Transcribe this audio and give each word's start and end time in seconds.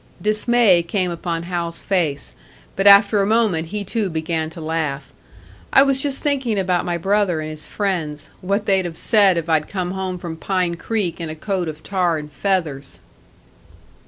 Dismay 0.19 0.81
came 0.81 1.11
upon 1.11 1.43
Hal's 1.43 1.83
face; 1.83 2.33
but 2.75 2.87
after 2.87 3.21
a 3.21 3.27
moment 3.27 3.67
he 3.67 3.83
too 3.83 4.09
began 4.09 4.49
to 4.49 4.59
laugh. 4.59 5.11
"I 5.71 5.83
was 5.83 6.01
just 6.01 6.23
thinking 6.23 6.57
about 6.57 6.85
my 6.85 6.97
brother 6.97 7.39
and 7.39 7.51
his 7.51 7.67
friends 7.67 8.31
what 8.41 8.65
they'd 8.65 8.85
have 8.85 8.97
said 8.97 9.37
if 9.37 9.47
I'd 9.47 9.67
come 9.67 9.91
home 9.91 10.17
from 10.17 10.37
Pine 10.37 10.73
Creek 10.73 11.21
in 11.21 11.29
a 11.29 11.35
coat 11.35 11.67
of 11.67 11.83
tar 11.83 12.17
and 12.17 12.31
feathers!" 12.31 13.01